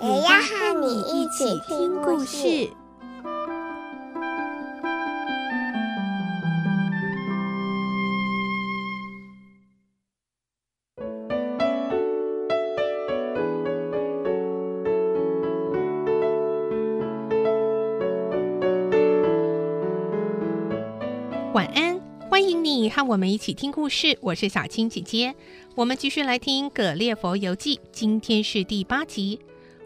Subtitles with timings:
[0.00, 2.70] 也要和你一起听故事。
[21.52, 24.16] 晚安，欢迎你和我们一起听故事。
[24.20, 25.34] 我是小青姐姐，
[25.74, 29.40] 我们继续来听《葛列佛游记》，今天是第八集。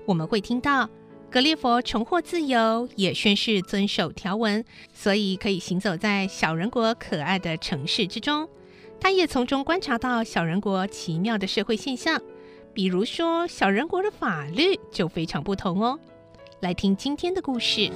[0.05, 0.89] 我们会听到
[1.31, 8.49] 葛列佛重获自由，也宣誓遵守条文，所以可以行走在小人国可爱的城市之中。
[9.01, 12.21] 他也从中观察到小人国奇妙的社会现象，
[12.73, 15.99] 比如说小人国的法律就非常不同哦。
[16.61, 17.81] 来听今天的故事。《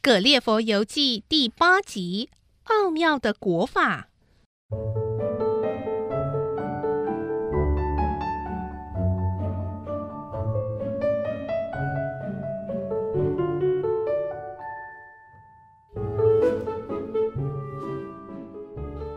[0.00, 2.28] 葛列佛游记》第八集：
[2.64, 4.08] 奥妙的国法。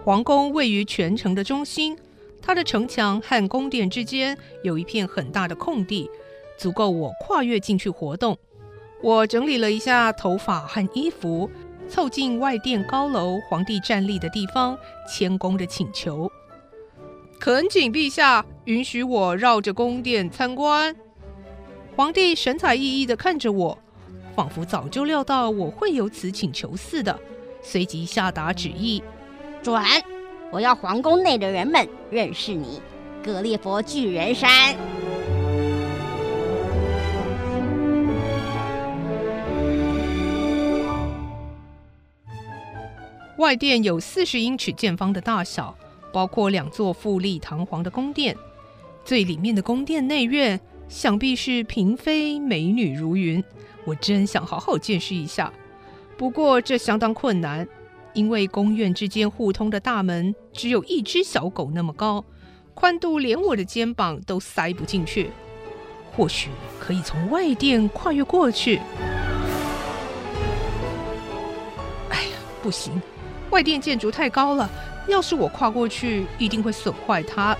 [0.08, 1.94] 皇宫位于全城的中心，
[2.42, 6.10] 它的城墙和宫殿之间有一片很大的空地，
[6.58, 8.38] 足够我跨越进去活动。
[9.04, 11.52] 我整理了一下头发和衣服，
[11.90, 14.78] 凑近外殿高楼皇帝站立的地方，
[15.12, 16.32] 谦恭地请求
[17.38, 20.96] ：“恳请陛下允许我绕着宫殿参观。”
[21.98, 23.78] 皇帝神采奕奕地看着我，
[24.34, 27.20] 仿佛早就料到我会有此请求似的，
[27.62, 29.04] 随即下达旨意
[29.62, 29.82] ：“准！
[30.52, 32.82] 我要皇宫内的人们认识你，
[33.24, 34.76] 格列佛巨人山。”
[43.38, 45.78] 外殿有四十英尺见方的大小，
[46.12, 48.36] 包括两座富丽堂皇的宫殿。
[49.06, 53.44] 最里面的宫殿内院，想必是嫔妃美女如云。
[53.86, 55.54] 我真想好好见识一下，
[56.18, 57.68] 不过这相当困难，
[58.18, 62.26] 因为宫院之间互通的大门只有一只小狗那么高，
[62.74, 65.30] 宽度连我的肩膀都塞不进去。
[66.16, 68.82] 或许可以从外殿跨越过去。
[72.10, 73.00] 哎呀，不行！
[73.52, 74.68] 外殿建筑太高了，
[75.08, 77.56] 要是我跨过去，一定会损坏它。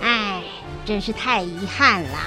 [0.00, 0.44] 唉，
[0.84, 2.18] 真是太遗憾了。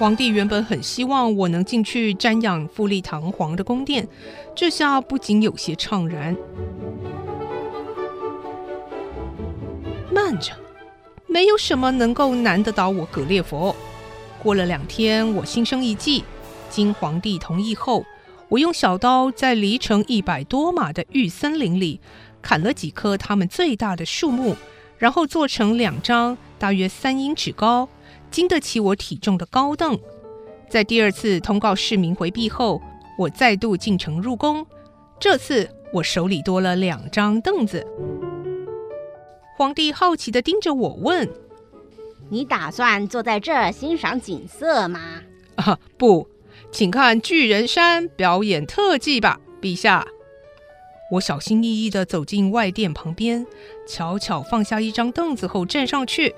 [0.00, 4.08] 皇帝原本很希望我能进去瞻仰富丽堂皇的宫殿，
[4.56, 6.34] 这下不仅有些怅然。
[10.10, 10.54] 慢着，
[11.26, 13.76] 没有什么能够难得倒我葛列佛。
[14.42, 16.24] 过了两天，我心生一计，
[16.70, 18.02] 经皇帝同意后。
[18.48, 22.00] 我用小刀在离城一百多码的玉森林里
[22.40, 24.56] 砍了几棵它们最大的树木，
[24.96, 27.86] 然后做成两张大约三英尺高、
[28.30, 29.98] 经得起我体重的高凳。
[30.68, 32.80] 在第二次通告市民回避后，
[33.18, 34.66] 我再度进城入宫。
[35.18, 37.86] 这次我手里多了两张凳子。
[39.56, 41.28] 皇帝好奇地盯着我问
[42.30, 45.00] ：“你打算坐在这儿欣赏景色吗
[45.56, 46.28] ？”“啊，不。”
[46.72, 50.06] 请看巨人山表演特技吧，陛下。
[51.12, 53.44] 我小心翼翼地走进外殿旁边，
[53.88, 56.32] 悄悄放下一张凳子后站上去，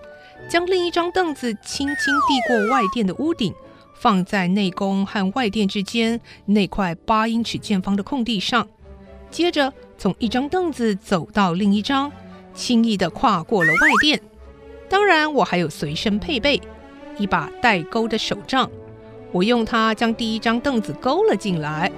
[0.48, 3.54] 将另一张凳子轻轻递过外殿的屋顶，
[3.94, 8.68] 放在内宫和外殿之间那块八英尺见方的空地上。
[9.30, 12.12] 接着从一张凳子走到另一张，
[12.52, 14.20] 轻易地跨过了外殿。
[14.90, 16.60] 当然，我还有随身配备
[17.16, 18.70] 一把带钩的手杖。
[19.30, 21.90] 我用它将第一张凳子勾了进来。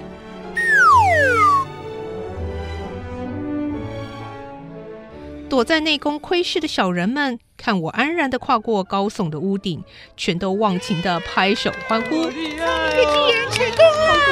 [5.49, 9.83] 躲在内宫窥视的小人们看我安然的跨过高耸的屋顶，
[10.15, 12.21] 全都忘情的拍手欢呼。
[12.21, 13.27] 好厉害哦！
[13.27, 14.13] 巨人成功了！
[14.13, 14.29] 好可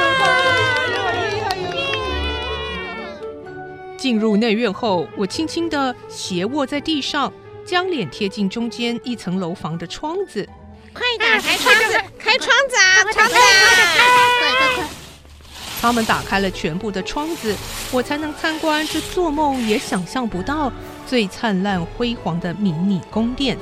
[3.90, 3.96] 怕！
[3.96, 7.32] 进入内院后，我轻轻的斜卧在地上，
[7.66, 10.48] 将脸贴近中间一层楼房的窗子。
[10.92, 12.00] 快打开窗子！
[12.16, 13.02] 开窗子啊！
[13.12, 13.40] 窗子啊！
[15.84, 17.54] 他们打开了全部的窗子，
[17.92, 20.72] 我才能参观这做梦也想象不到
[21.06, 23.54] 最灿烂辉煌的迷你宫殿。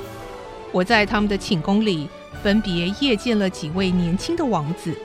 [0.71, 2.09] 我在他们的寝宫里
[2.41, 4.97] 分别夜见了几位年轻的王子，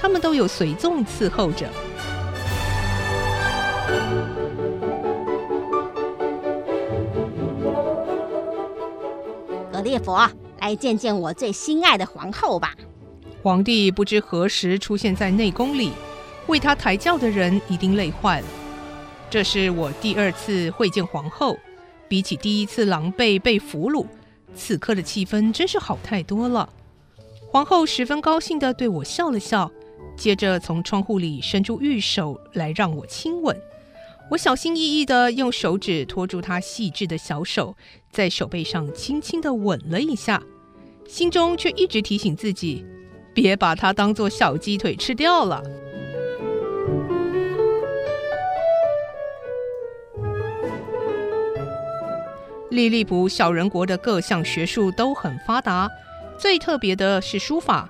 [0.00, 1.68] 他们都有随从伺候着。
[9.70, 10.26] 格列佛，
[10.58, 12.74] 来见见我最心爱的皇后吧。
[13.42, 15.92] 皇帝不知何时出现在内宫里，
[16.46, 18.46] 为他抬轿的人一定累坏了。
[19.30, 21.56] 这是我第二次会见皇后，
[22.08, 24.06] 比起第一次狼狈被俘虏，
[24.54, 26.68] 此刻的气氛真是好太多了。
[27.48, 29.70] 皇后十分高兴地对我笑了笑，
[30.16, 33.56] 接着从窗户里伸出玉手来让我亲吻。
[34.30, 37.74] 我小心翼翼地用手指托住她细致的小手，
[38.10, 40.42] 在手背上轻轻地吻了一下，
[41.06, 42.84] 心中却一直提醒自己，
[43.34, 45.62] 别把它当作小鸡腿吃掉了。
[52.72, 55.90] 利利卜小人国的各项学术都很发达，
[56.38, 57.86] 最特别的是书法，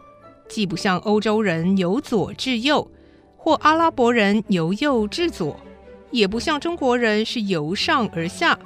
[0.49, 2.91] 既不像欧洲人由左至右，
[3.37, 5.57] 或阿拉伯人由右至左，
[6.11, 8.59] 也不像中国人是由上而下，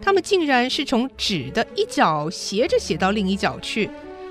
[0.00, 3.90] 他们竟然是从纸的一角斜着写到另一角去，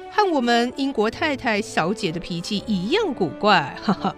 [0.10, 4.16] 和我们英国太太小姐的脾气一样古怪，哈哈。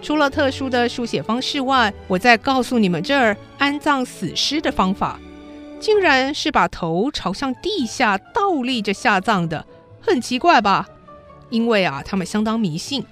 [0.00, 5.18] 除了特殊的书写方式外，我再告诉你们这儿安葬死尸的方法。
[5.84, 9.66] 竟然是把头朝向地下倒立着下葬的，
[10.00, 10.88] 很奇怪吧？
[11.50, 13.04] 因为啊，他们相当迷信，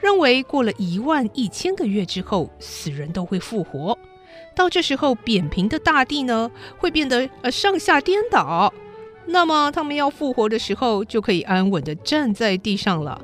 [0.00, 3.98] 认为过了一万一千个月之后，死人都会复活。
[4.56, 8.72] 到这时候，扁平的大地呢，会变得呃上下颠倒，
[9.26, 13.20] 那么他们要复活的时候，就可以安稳的站在地上了。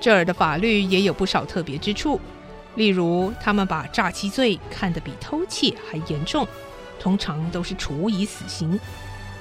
[0.00, 2.20] 这儿的法律也有不少特别之处，
[2.76, 6.46] 例如他们把诈欺罪看得比偷窃还严重，
[7.00, 8.78] 通常都是处以死刑，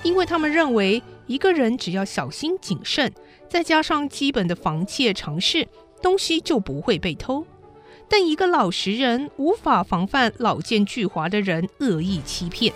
[0.03, 3.13] 因为他们认为一个人只要小心谨慎，
[3.49, 5.67] 再加上基本的防窃常识，
[6.01, 7.45] 东西就不会被偷。
[8.09, 12.73] 但一个老实人无法防范老奸巨猾的人恶意欺骗。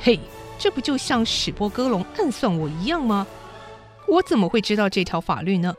[0.00, 0.18] 嘿，
[0.58, 3.26] 这不就像史波哥龙暗算我一样吗？
[4.06, 5.74] 我怎么会知道这条法律呢？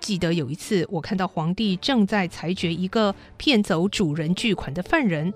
[0.00, 5.32] 记得有一次，我看到皇帝正在裁决一个骗走主人巨款的犯人，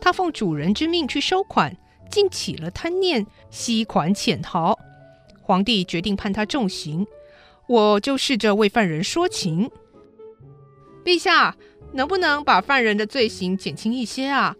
[0.00, 1.76] 他奉主人之命去收款，
[2.10, 4.78] 竟起了贪念，吸款潜逃。
[5.42, 7.06] 皇帝决定判他重刑，
[7.66, 9.70] 我就试着为犯人说情
[11.04, 11.56] ：“陛下，
[11.92, 14.56] 能不能把犯人的罪行减轻一些啊？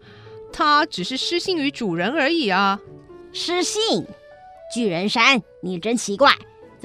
[0.51, 2.79] 他只是失信于主人而已啊！”
[3.31, 4.05] 失信？
[4.73, 6.33] 巨人山，你真奇怪。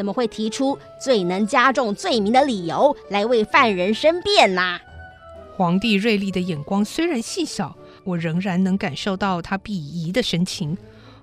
[0.00, 4.80] 怎么会提出最能加重罪名的理由来为犯人申辩呢？
[5.58, 10.74] 皇帝锐利的眼光虽然细小，我仍然能感受到他鄙夷的神情，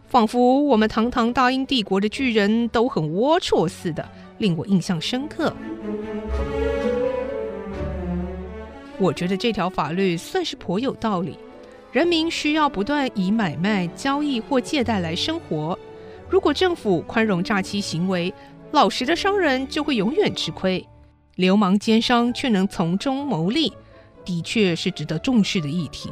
[0.07, 4.07] 仿佛我们堂堂大英帝国的巨人都很龌龊似的，
[4.37, 5.51] 令我印象深刻。
[8.99, 11.35] 我觉得这条法律算是颇有道理，
[11.91, 15.75] 人民需要不断以买卖、交易或借贷来生活，
[16.29, 18.31] 如果政府宽容诈欺行为，
[18.71, 20.85] 老实的商人就会永远吃亏，
[21.35, 23.71] 流氓奸商却能从中牟利，
[24.25, 26.09] 的确是值得重视的议题。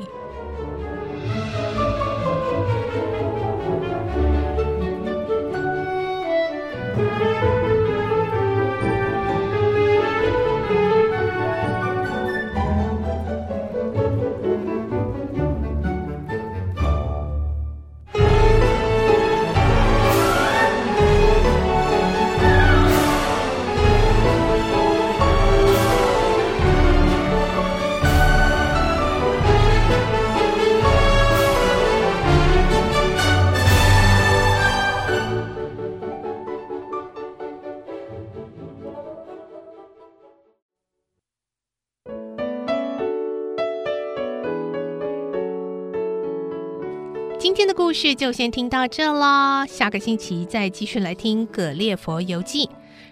[47.45, 52.65] 今天的故事就先听到这了，下个星期再继续来听《葛列佛游记》。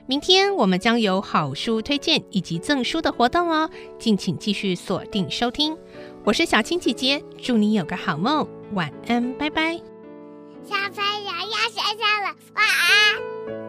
[0.08, 5.78] 明天我们将有好书推荐以及赠书的活动哦，敬请继续锁定收听。
[6.24, 9.76] 我是小青姐姐，祝你有个好梦，晚安，拜拜。
[10.64, 13.63] 小朋友要睡觉了，晚安。